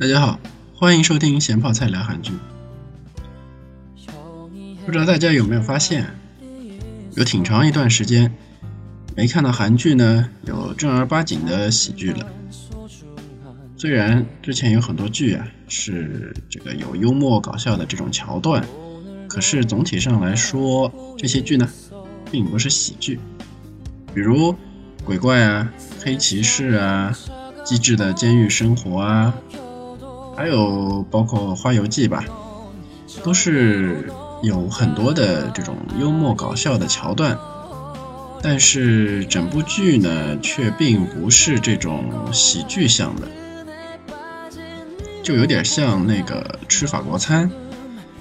[0.00, 0.40] 大家好，
[0.74, 2.32] 欢迎收听咸泡菜聊韩剧。
[4.86, 6.06] 不知道大家有没有发现，
[7.16, 8.34] 有挺长一段时间
[9.14, 12.26] 没看到韩剧呢，有正儿八经的喜剧了。
[13.76, 18.64] 虽然之前有很多剧啊是这个有幽默搞笑的这种桥段，
[19.28, 21.68] 可是总体上来说，这些剧呢
[22.32, 23.20] 并不是喜剧。
[24.14, 24.56] 比如
[25.04, 25.70] 鬼怪啊、
[26.02, 27.14] 黑骑士啊、
[27.66, 29.34] 机智的监狱生活啊，
[30.40, 32.24] 还有包括《花游记》吧，
[33.22, 34.10] 都是
[34.42, 37.38] 有很多的这种幽默搞笑的桥段，
[38.40, 43.28] 但是整部剧呢却并不是这种喜剧向的。
[45.22, 47.50] 就有点像那个吃法国餐，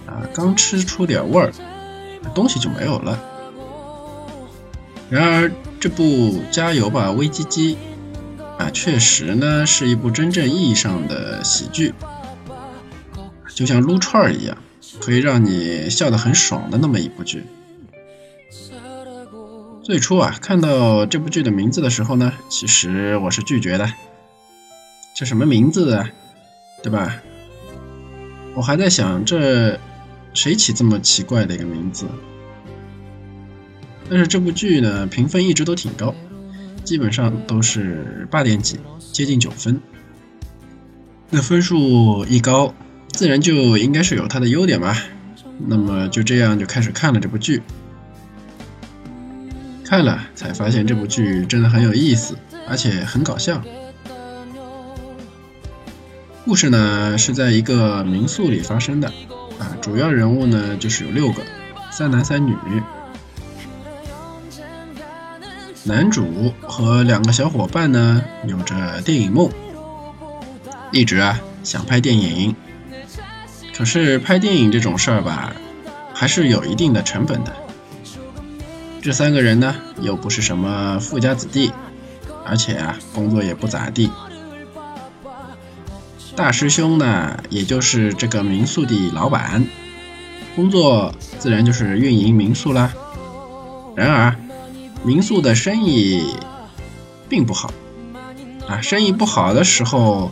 [0.06, 1.54] 啊，刚吃出点味儿，
[2.36, 3.18] 东西就没有了。
[5.10, 6.04] 然而这部
[6.52, 7.76] 《加油吧，微机机》
[8.72, 11.94] 确实呢是一部真正意义上的喜剧，
[13.54, 14.58] 就像撸串儿一样，
[15.02, 17.44] 可以让你笑得很爽的那么一部剧。
[19.84, 23.92] 最初啊，看到这部剧的名字的时候呢，其实我是拒绝的，
[25.16, 26.10] 这什么名字啊？
[26.84, 27.18] 对吧？
[28.56, 29.80] 我还在想，这
[30.34, 32.06] 谁起这么奇怪的一个名字？
[34.10, 36.14] 但是这部剧呢，评分一直都挺高，
[36.84, 38.80] 基本上都是八点几，
[39.12, 39.80] 接近九分。
[41.30, 42.74] 那分数一高，
[43.10, 44.98] 自然就应该是有它的优点吧。
[45.60, 47.62] 那么就这样就开始看了这部剧，
[49.84, 53.62] 看了才发现这部剧真的很有意思，而且很搞笑。
[56.46, 59.10] 故事呢是在一个民宿里发生的，
[59.60, 61.44] 啊，主要人物呢就是有六个，
[61.92, 62.56] 三男三女。
[65.84, 69.50] 男主和两个小伙伴呢有着电影梦，
[70.92, 72.56] 一直啊想拍电影，
[73.76, 75.54] 可是拍电影这种事儿吧，
[76.14, 77.54] 还是有一定的成本的。
[79.02, 81.72] 这三个人呢又不是什么富家子弟，
[82.46, 84.12] 而且啊工作也不咋地。
[86.36, 89.66] 大师兄呢，也就是这个民宿的老板，
[90.56, 92.94] 工作自然就是运营民宿啦。
[93.96, 94.36] 然而，
[95.04, 96.36] 民宿的生意
[97.28, 97.74] 并不好
[98.68, 100.32] 啊，生意不好的时候，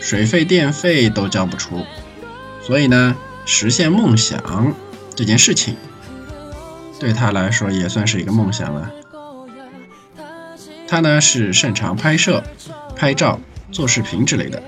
[0.00, 1.84] 水费电费都交不出，
[2.62, 4.74] 所以呢，实现梦想
[5.14, 5.76] 这件事情，
[6.98, 8.90] 对他来说也算是一个梦想了。
[10.88, 12.44] 他呢是擅长拍摄、
[12.94, 14.62] 拍照、做视频之类的。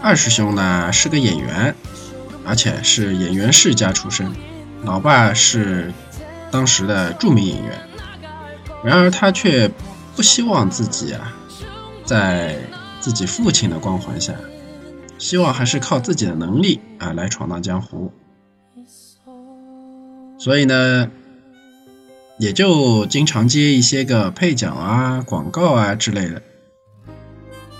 [0.00, 1.74] 二师兄呢是个演员，
[2.44, 4.32] 而且是演员世家出身，
[4.84, 5.92] 老爸是
[6.50, 7.78] 当时的著名演员。
[8.84, 9.70] 然而他却
[10.14, 11.34] 不希望自己啊，
[12.04, 12.56] 在
[13.00, 14.34] 自己父亲的光环下，
[15.18, 18.12] 希望还是靠自己的能力啊来闯荡江湖。
[20.38, 21.10] 所以呢，
[22.38, 26.42] 也就经常接一些个配角啊、广告啊之类的。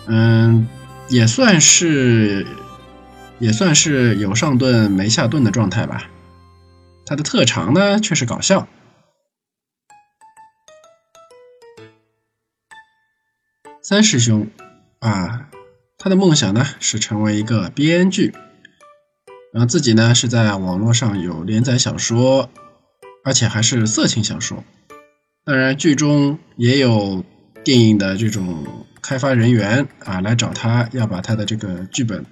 [0.06, 0.66] 嗯。
[1.10, 2.47] 也算是，
[3.38, 6.03] 也算是有上顿没下顿的状态吧。
[7.09, 8.69] 他的特长呢，却是搞笑。
[13.83, 14.49] 三师兄
[14.99, 15.49] 啊，
[15.97, 18.35] 他的梦想呢是成为一个编剧，
[19.55, 22.51] 然后自己呢是在网络上有连载小说，
[23.25, 24.63] 而且还是色情小说。
[25.47, 27.25] 当然，剧中也有
[27.65, 28.85] 电影的这种。
[29.01, 32.27] 开发人员啊来找他，要把他的这个剧本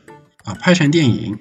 [0.45, 1.39] 啊拍成电影。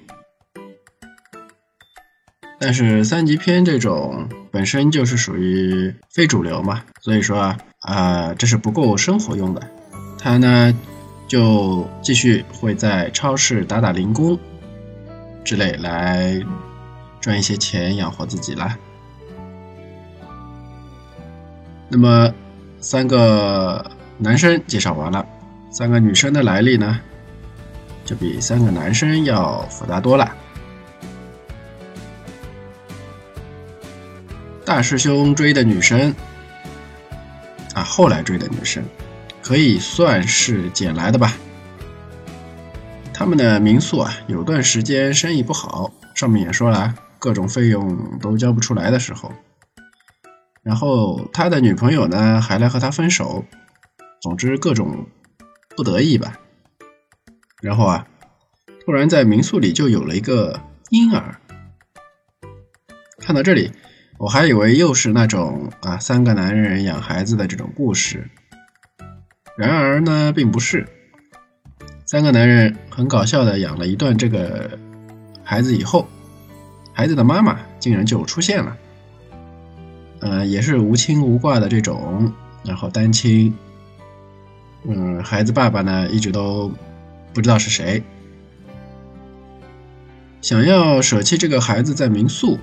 [2.58, 9.62] 但是三级片这种本身就是属于非主流嘛，所以说啊这是不够生活用的。
[10.18, 10.72] 他呢
[11.28, 14.38] 就继续会在超市打打零工
[15.44, 16.40] 之类来
[17.20, 18.76] 赚一些钱养活自己啦。
[21.88, 22.32] 那么
[22.80, 23.90] 三个。
[24.18, 25.26] 男生介绍完了，
[25.70, 26.98] 三个女生的来历呢，
[28.02, 30.34] 就比三个男生要复杂多了。
[34.66, 36.12] 大师兄追的女生，
[37.72, 38.82] 啊，后来追的女生，
[39.40, 41.34] 可以算是捡来的吧。
[43.14, 49.32] 他们的民宿啊，有段时间生意不好，上面也说了，各种费用都交不出来的时候，
[50.64, 53.44] 然后他的女朋友呢，还来和他分手。
[54.20, 55.06] 总之各种
[55.76, 56.40] 不得意吧，
[57.62, 58.08] 然后啊，
[58.84, 60.60] 突然在民宿里就有了一个
[60.90, 61.36] 婴儿。
[63.20, 63.70] 看到这里，
[64.18, 68.28] 我还以为又是那种啊三个男人养孩子的这种故事，
[69.56, 70.86] 然而呢，并不是。
[72.06, 74.78] 三个男人很搞笑的养了一段这个
[75.42, 76.06] 孩子以后，
[76.92, 78.76] 孩子的妈妈竟然就出现了，
[80.20, 82.32] 呃，也是无亲无挂的这种，
[82.64, 83.52] 然后单亲，
[84.84, 86.72] 嗯，孩子爸爸呢一直都
[87.34, 88.02] 不知道是谁，
[90.40, 92.56] 想要舍弃这个孩子在民宿，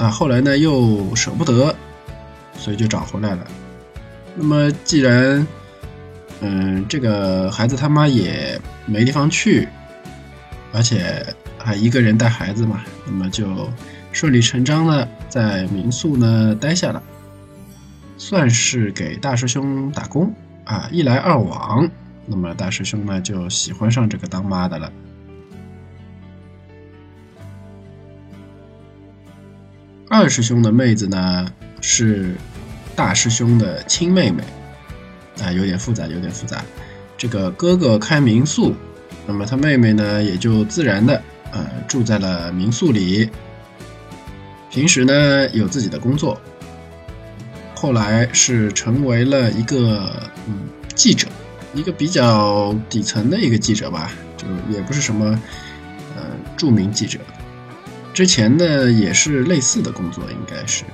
[0.00, 1.76] 啊，后来呢又舍不得，
[2.56, 3.46] 所以就找回来了。
[4.34, 5.46] 那么既然
[6.40, 9.68] 嗯，这个孩子他妈也没地方去，
[10.72, 11.22] 而且
[11.58, 13.68] 还一个人带孩子嘛，那么就
[14.10, 17.02] 顺理成章的在民宿呢待下了，
[18.16, 20.32] 算是给大师兄打工
[20.64, 21.86] 啊，一来二往，
[22.24, 24.90] 那么大师兄呢就喜欢上这个当妈的了。
[30.12, 31.46] 二师兄的妹子呢
[31.80, 32.34] 是
[32.96, 34.42] 大师兄的亲妹妹。
[35.40, 36.64] 啊，有点复杂，有点复杂。
[37.16, 38.74] 这个哥哥开民宿，
[39.24, 41.22] 那么他妹妹呢，也就自然的
[41.52, 43.30] 呃住在了民宿里。
[44.68, 46.40] 平时呢有自己的工作，
[47.72, 50.58] 后来是成为了一个嗯
[50.96, 51.28] 记者，
[51.72, 55.40] 一个比较底层的一个记者吧，就也不是什么
[56.16, 56.24] 呃
[56.56, 57.20] 著名记者。
[58.20, 60.84] 之前呢也是类似的工作，应该是。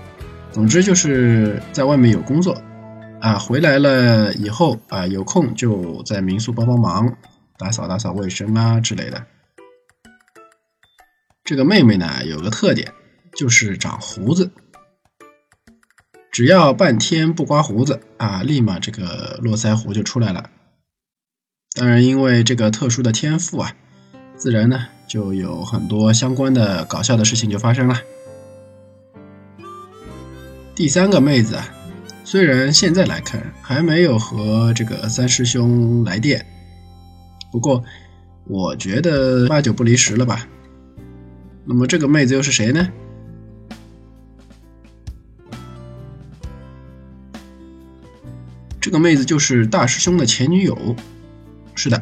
[0.52, 2.62] 总之就是在外面有工作。
[3.20, 7.16] 啊，回来了以后啊，有空就在民宿帮帮忙，
[7.58, 9.26] 打扫打扫卫生啊之类的。
[11.42, 12.92] 这个妹妹呢，有个特点，
[13.36, 14.52] 就是长胡子，
[16.30, 20.48] 只要半天不刮胡子啊，立马这个络腮胡就出来了。
[21.74, 23.74] 当然，因为这个特殊的天赋啊，
[24.46, 28.00] 自然呢就有很多相关的搞笑的事情就发生了。
[30.72, 31.68] 第三个妹子啊。
[32.22, 36.46] 虽然现在来看还没有和这个三师兄来电，
[37.50, 37.82] 不过
[38.44, 40.46] 我觉得八九不离十了吧。
[41.64, 42.88] 那么这个妹子又是谁呢？
[48.80, 50.94] 这个妹子就是大师兄的前女友。
[51.74, 52.00] 是的，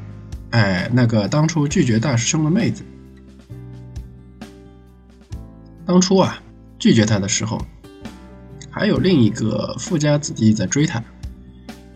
[0.55, 2.85] 哎，那个当初拒绝大师兄的妹子。
[5.85, 6.41] 当初啊，
[6.79, 7.61] 拒绝他的时候。
[8.71, 11.03] 还有另一个富家子弟在追她，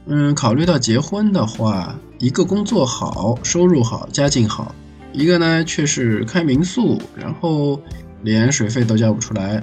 [0.07, 4.75] 嗯，考虑到结婚的话，一个工作好，收入好，家境好，
[5.13, 7.81] 一个呢却是开民宿，然后
[8.23, 9.63] 连水费都交不出来，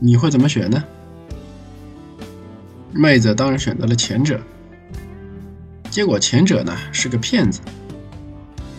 [0.00, 0.82] 你会怎么选呢？
[2.92, 4.40] 妹子当然选择了前者，
[5.88, 7.60] 结果前者呢是个骗子，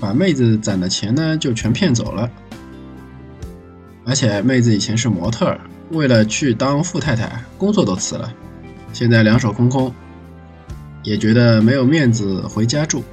[0.06, 2.30] 把妹子攒的钱呢就全骗走了，
[4.06, 5.57] 而且妹子以前是模特。
[5.90, 8.31] 为了去当富太太，工作都辞了，
[8.94, 9.92] 现在两手空空，
[11.02, 13.04] 也觉得没有面子回家住，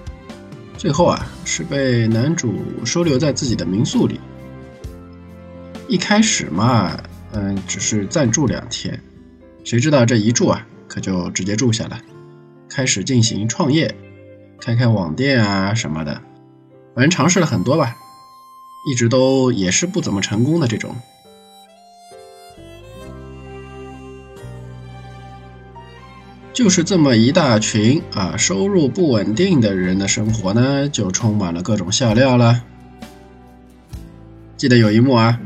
[0.76, 4.20] 最后啊是被男主收留在自己的民宿里。
[5.88, 6.92] 一开始嘛，
[7.32, 9.00] 嗯，只是暂住两天，
[9.64, 11.98] 谁知道这一住啊，可就直接住下了，
[12.68, 13.94] 开始进行创业，
[14.60, 16.20] 开开网店啊什么的，
[16.94, 17.96] 反正尝试了很多吧，
[18.90, 20.94] 一直都也是不怎么成功的这种。
[26.52, 32.62] 就是这么一大群啊，收入不稳定的人的生活呢，就充满了各种笑料了。
[34.58, 35.40] 记得有一幕啊，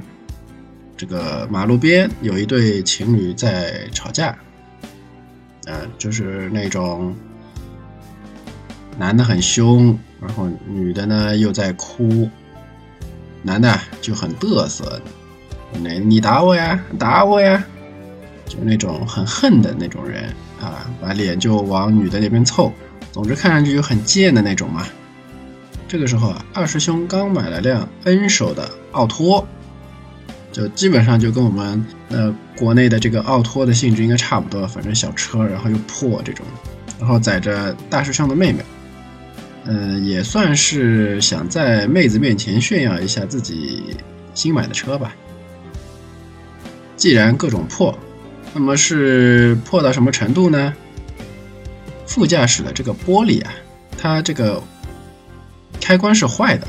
[0.97, 4.37] 这个马路边有一对情侣在吵架，
[5.67, 7.15] 呃，就是那种
[8.99, 12.29] 男的很凶，然后女的呢又在哭，
[13.43, 15.01] 男的就很嘚瑟，
[15.83, 17.65] 那你打我呀，打我呀，
[18.47, 20.25] 就那种很恨的那种人。
[20.59, 22.73] 啊，把脸就往女的那边凑，
[23.13, 24.87] 总之看上去就很贱的那种嘛。
[25.87, 29.47] 这个时候啊，二师兄刚买了辆 N 手的奥拓，
[30.51, 36.47] 就基本上就跟我们呃国内的这个奥拓的性质应该差不多，反正小车，然后又破这种，
[36.99, 38.65] 然后载着大师兄的妹妹，
[39.67, 43.97] 嗯，也算是想在妹子面前炫耀一下自己
[44.35, 45.15] 新买的车吧。
[46.97, 47.97] 既然各种破。
[48.59, 50.73] 那么是破到什么程度呢？
[52.07, 53.53] 副驾驶的这个玻璃啊，
[53.99, 54.63] 它这个
[55.79, 56.67] 开关是坏的，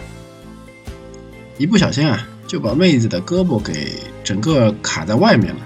[1.57, 5.61] 一不小心啊，就把妹子的胳膊给整个卡在外面了。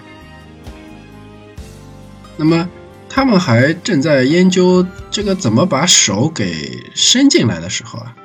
[2.38, 2.70] 那么
[3.14, 8.16] 他们还正在研究这个怎么把手给伸进来的时候啊，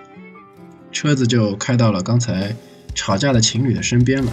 [0.93, 2.55] 车子就开到了刚才
[2.95, 4.33] 吵架的情侣的身边了。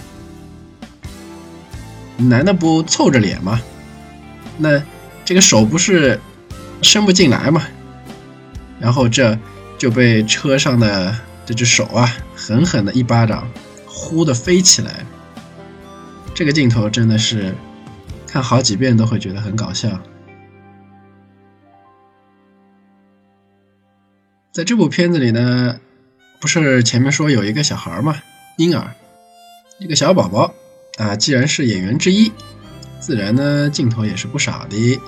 [2.16, 3.60] 男的不凑着脸吗？
[4.56, 4.80] 那
[5.24, 6.20] 这个手不是
[6.82, 7.66] 伸不进来吗？
[8.78, 9.36] 然后这
[9.76, 13.44] 就被车上的这只手啊，狠狠的一巴掌
[13.86, 15.04] 呼的飞起来。
[16.32, 17.52] 这个镜头真的是
[18.24, 19.90] 看好几遍都会觉得很搞笑。
[24.54, 25.80] 在这部片子里呢，
[26.40, 28.22] 不是前面说有一个小孩吗？
[28.56, 28.94] 婴儿，
[29.80, 30.54] 一个小宝宝
[30.96, 32.30] 啊，既然是演员之一，
[33.00, 35.00] 自然呢镜头也是不少的。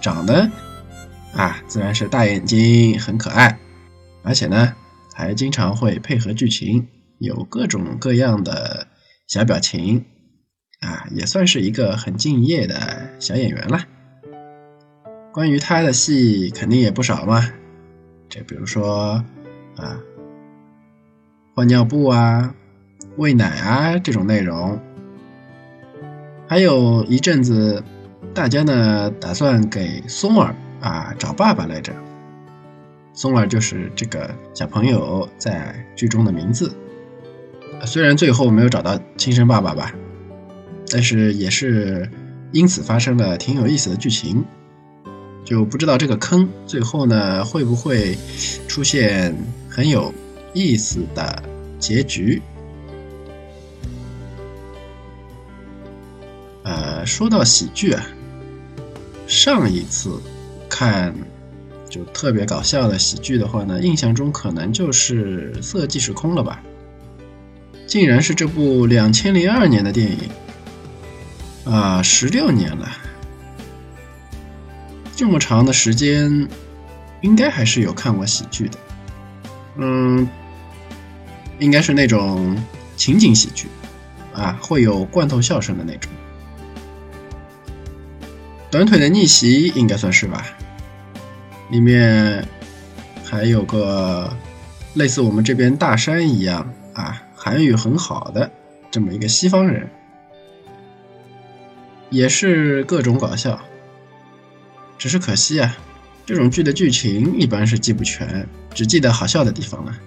[0.00, 0.50] 长得
[1.34, 3.58] 啊，自然是大眼睛，很可爱，
[4.22, 4.74] 而且呢
[5.12, 8.88] 还经常会配合剧情，有各种各样的
[9.28, 10.06] 小表情
[10.80, 13.84] 啊，也算是一个很敬业的小演员了。
[15.34, 17.46] 关于他的戏肯定也不少嘛。
[18.34, 19.24] 就比如说，
[19.76, 19.96] 啊，
[21.54, 22.52] 换尿布啊，
[23.16, 24.76] 喂奶啊这种内容，
[26.48, 27.84] 还有一阵子，
[28.34, 31.94] 大家呢打算给松儿啊找爸爸来着。
[33.12, 36.74] 松儿就是这个小朋友在剧中的名字，
[37.86, 39.94] 虽然最后没有找到亲生爸爸吧，
[40.90, 42.10] 但是也是
[42.50, 44.44] 因此发生了挺有意思的剧情。
[45.44, 48.16] 就不知道这个坑最后呢会不会
[48.66, 49.36] 出现
[49.68, 50.12] 很有
[50.54, 51.42] 意思的
[51.78, 52.40] 结局？
[56.62, 58.06] 呃，说到喜剧啊，
[59.26, 60.18] 上一次
[60.66, 61.14] 看
[61.90, 66.62] 就特别搞笑的喜剧的话呢，印象中可能就是《色即是空》了吧？
[67.86, 70.18] 竟然是这部两千零二年的电影
[71.70, 72.88] 啊，十六年了。
[75.16, 76.48] 这么长的时间，
[77.20, 78.78] 应该还是有看过喜剧的，
[79.76, 80.28] 嗯，
[81.58, 82.56] 应该是那种
[82.96, 83.68] 情景喜剧，
[84.34, 86.10] 啊，会有罐头笑声的那种。
[88.70, 90.44] 短腿的逆袭应该算是吧，
[91.70, 92.44] 里面
[93.24, 94.36] 还有个
[94.94, 98.50] 类似我们这边大山一样啊，韩语很好的
[98.90, 99.88] 这么一个西方人，
[102.10, 103.60] 也是各种搞笑。
[104.96, 105.76] 只是可惜啊，
[106.24, 109.98] 这种剧的剧情一般是记不全，只记得好笑的地方了。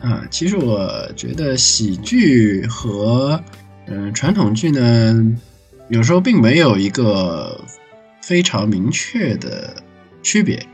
[0.00, 3.42] 啊，其实我觉得喜剧和
[3.86, 5.36] 嗯传统剧呢，
[5.88, 7.60] 有时候并没有一个
[8.22, 9.82] 非常明确的
[10.22, 10.64] 区别。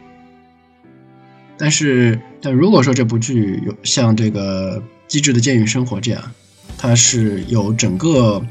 [1.57, 6.23] 但是，但如果说这部剧有像这个《机智的监狱生活》这样，
[6.77, 8.45] 它是有整个。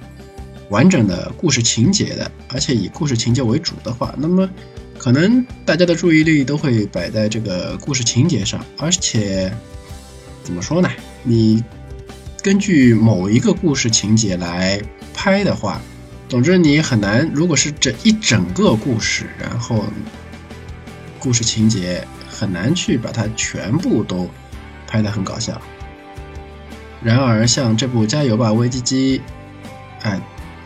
[0.70, 4.48] 完整的故事情节的，而且以故事情节为主的话，那么
[5.00, 8.64] 可能大家的注意力都会摆在这个故事情节上。
[8.78, 9.52] 而且
[10.44, 10.90] 怎么说呢？
[11.24, 11.64] 你
[12.44, 14.80] 根据某一个故事情节来
[15.14, 15.82] 拍的话，
[16.28, 17.28] 总之你很难。
[17.34, 19.84] 如果是这一整个故事，然后
[21.18, 24.30] 故事情节很难去把它全部都
[24.86, 25.60] 拍得很搞笑。
[27.02, 29.20] 然而，像这部《加油吧，微机机》，
[30.04, 30.22] 哎。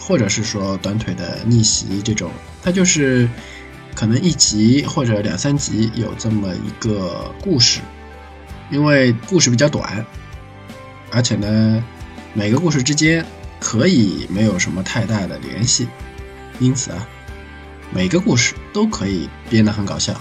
[0.05, 2.29] 或者是说短腿的逆袭这种，
[2.61, 3.29] 它就是
[3.95, 7.79] 可能一集或者两三集有这么一个故事，
[8.69, 10.05] 因为故事比较短，
[11.09, 11.81] 而且呢
[12.33, 13.25] 每个故事之间
[13.61, 15.87] 可以没有什么太大的联系，
[16.59, 17.07] 因此啊
[17.89, 20.19] 每个故事都可以编得很搞笑。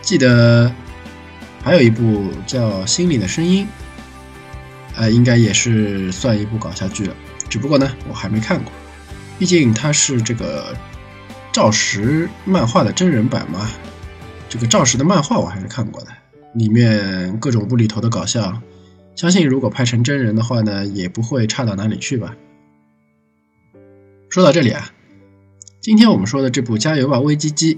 [0.00, 0.72] 记得
[1.62, 3.64] 还有一部叫《心里的声音》。
[5.02, 7.16] 呃，应该也是算一部搞笑剧了，
[7.48, 8.72] 只不过呢，我还没看过，
[9.36, 10.76] 毕竟它是这个
[11.50, 13.68] 赵石漫画的真人版嘛。
[14.48, 16.08] 这个赵石的漫画我还是看过的，
[16.54, 18.62] 里面各种无厘头的搞笑，
[19.16, 22.36] 相信如果拍成真人的话呢，也不会差到哪里去吧。
[24.28, 24.88] 说到这里啊，
[25.80, 27.74] 今天我们说的这部《加油吧，微机机》，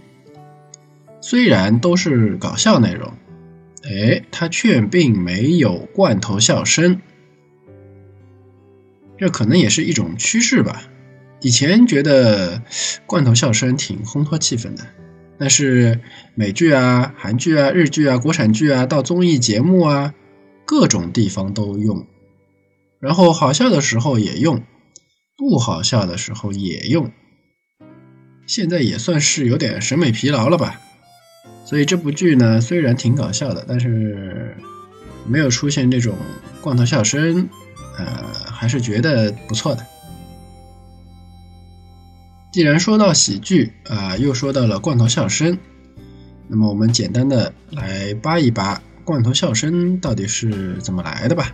[1.22, 3.14] 虽然都是搞笑内容。
[3.86, 7.00] 哎，它却并没有罐头笑声，
[9.24, 10.82] 这可能也是一种趋势吧。
[11.40, 12.60] 以前觉得
[13.06, 14.86] 罐头笑声挺烘托气氛的，
[15.38, 15.98] 但是
[16.34, 20.12] 美剧啊、韩剧啊、日剧啊、国产剧啊，到综艺节目啊，
[20.66, 22.06] 各种地方都用，
[23.00, 24.62] 然后好笑的时候也用，
[25.38, 27.10] 不好笑的时候也用，
[28.46, 30.78] 现在也算是有点审美疲劳了吧。
[31.64, 34.54] 所以这部剧呢，虽然挺搞笑的，但是
[35.26, 36.14] 没有出现这种
[36.60, 37.48] 罐头笑声，
[37.96, 39.86] 呃，还是觉得不错的。
[42.52, 45.58] 既然说到喜剧啊，又说到了罐头笑声，
[46.46, 51.52] 那么我们简单的来扒一扒罐头笑声到底是怎么来的吧。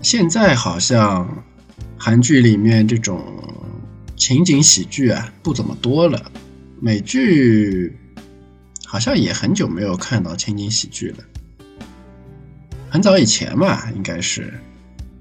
[0.00, 1.44] 现在好像
[1.98, 3.22] 韩剧里面这种
[4.16, 6.32] 情景喜剧啊不怎么多了，
[6.80, 7.96] 美剧
[8.86, 11.18] 好像也很久没有看到情景喜剧了。
[12.90, 14.52] 很早以前嘛，应该是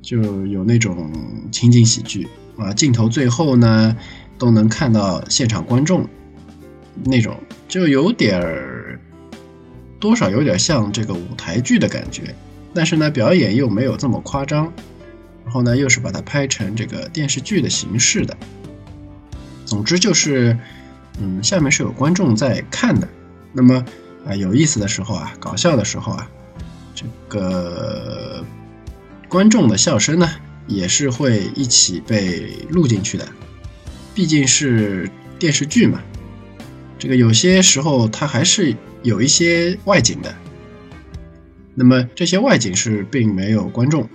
[0.02, 1.12] 就有那种
[1.52, 3.96] 情景喜剧啊，镜头最后呢
[4.38, 6.08] 都能看到现场观众
[7.04, 7.36] 那种，
[7.68, 9.00] 就有点儿
[10.00, 12.34] 多少有点像这个舞台剧的感觉。
[12.74, 14.72] 但是呢，表演又没有这么夸张，
[15.44, 18.38] 然后呢，又是把它拍成这个电视剧的形式的。
[19.66, 20.58] 总之就是，
[21.20, 23.08] 嗯，下面是有观众在看的。
[23.52, 23.84] 那么
[24.28, 26.30] 啊，有意思的时候啊，搞笑的时候啊，
[26.98, 28.44] 这个
[29.30, 30.28] 观众的笑声呢，
[30.66, 33.28] 也是会一起被录进去的。
[34.16, 36.02] 毕竟是电视剧嘛，
[36.98, 40.34] 这个有些时候它还是有一些外景的。
[41.76, 44.10] 那么这些外景是并没有观众，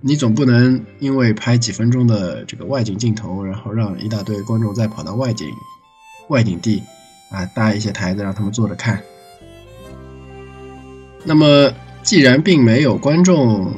[0.00, 5.48] 你总不能因为拍几分钟的这个外景镜头，然后让一大堆观众再跑到外景
[6.26, 6.82] 外景地
[7.30, 9.00] 啊搭一些台子让他们坐着看。
[11.24, 13.72] 那么既然并没有观众，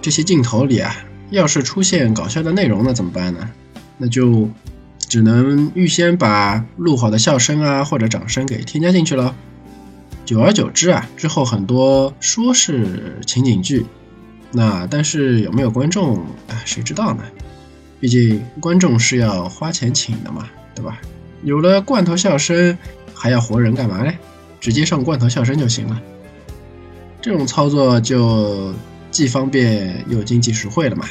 [0.00, 0.96] 这些镜头里啊，
[1.30, 3.50] 要是出现搞笑的内容，那怎么办呢？
[3.98, 4.48] 那就
[4.98, 9.34] 只能预先把录好的笑声啊或者掌声给添加进去了。
[10.24, 13.86] 久而久之啊，之后很多说是情景剧，
[14.50, 16.60] 那但是有没有观众啊？
[16.64, 17.22] 谁知道呢？
[18.00, 21.00] 毕竟观众是要花钱请的嘛，对吧？
[21.42, 22.76] 有了罐头笑声，
[23.14, 24.12] 还要活人干嘛呢？
[24.60, 26.00] 直接上罐头笑声就行了。
[27.20, 28.74] 这种操作就
[29.10, 31.06] 既方便又经济实惠了嘛。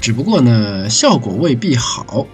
[0.00, 2.26] 只不过呢，效果未必好，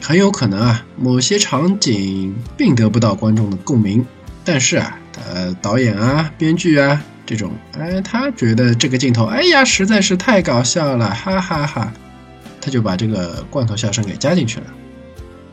[0.00, 4.04] 很有可能啊，某些场景并得不到观众的共鸣。
[4.44, 4.98] 但是啊。
[5.30, 11.92] 呃，导演啊，编剧啊，这种，哎，他觉得这个镜头，哎呀，实在是太搞笑了，哈哈哈，
[12.62, 14.66] 他就把这个罐头笑声给加进去了。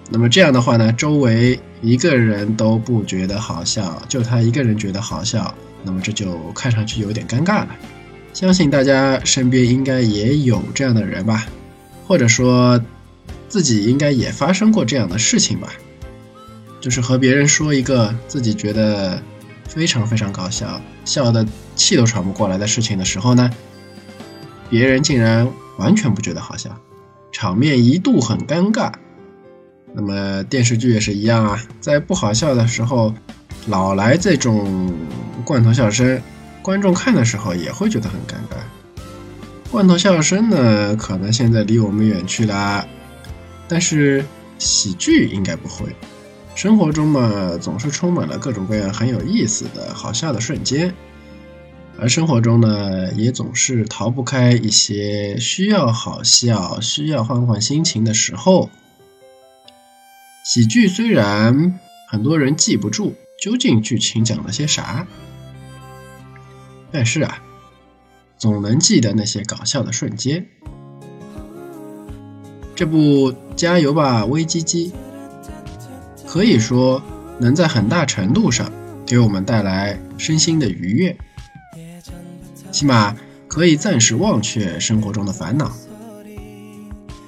[0.10, 7.70] 那么这样的话呢，周围一个人都不觉得好笑，就他一个人觉得好笑，那么这就看上去有点尴尬了。
[8.34, 11.46] 相信大家身边应该也有这样的人吧，
[12.08, 12.80] 或者说
[13.48, 15.74] 自己应该也发生过这样的事情吧，
[16.80, 19.22] 就是和别人说一个自己觉得。
[19.70, 23.52] 非常非常搞笑，笑的气都喘不过来的事情的时候呢，
[24.68, 26.76] 别人竟然完全不觉得好笑，
[27.32, 28.92] 场面一度很尴尬。
[29.94, 33.14] 那么电视剧也是一样啊，在不好笑的时候，
[33.68, 34.92] 老来这种
[35.46, 36.22] 罐头笑声，
[36.62, 38.58] 观众看的时候也会觉得很尴尬。
[39.72, 42.88] 罐头笑声呢，可能现在离我们远去了，
[43.68, 44.26] 但是
[44.58, 45.96] 喜剧应该不会。
[46.56, 50.94] 生活中嘛，总是充满了各种各样很有意思的好笑的瞬间，
[52.00, 58.70] 而生活中呢，也总是逃不开一些需要好笑、需要换换心情的时候。
[60.44, 65.08] 喜剧虽然很多人记不住究竟剧情讲了些啥，
[66.92, 67.42] 但是啊，
[68.38, 70.46] 总能记得那些搞笑的瞬间。
[72.76, 74.92] 这部《加油吧，微机机》。
[76.28, 77.02] 可以说，
[77.40, 78.72] 能在很大程度上
[79.06, 81.18] 给我们带来身心的愉悦，
[82.72, 83.16] 起码
[83.48, 85.72] 可以暂时忘却生活中的烦恼，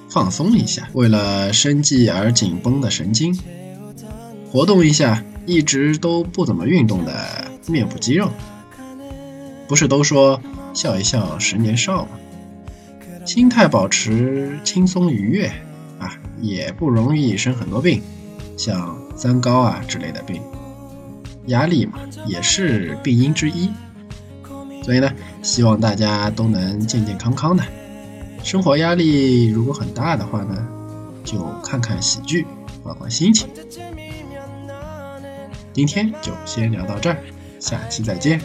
[0.08, 0.88] 放松一下。
[0.92, 3.36] 为了生计而紧绷的神经，
[4.50, 7.12] 活动一下一直都不怎么运动的
[7.66, 8.30] 面部肌肉。
[9.68, 10.40] 不是都说
[10.74, 12.10] 笑一笑十年少吗？
[13.24, 15.46] 心态保持轻松愉悦
[15.98, 18.02] 啊，也不容易生很多病。
[18.56, 20.42] 像三高啊之类的病，
[21.46, 23.70] 压力嘛也是病因之一，
[24.82, 25.10] 所以呢，
[25.42, 27.64] 希望大家都能健健康康的。
[28.44, 30.66] 生活压力如果很大的话呢，
[31.24, 32.44] 就看看喜剧，
[32.82, 33.48] 换换心情。
[35.72, 37.16] 今天就先聊到这儿，
[37.58, 38.40] 下期再见。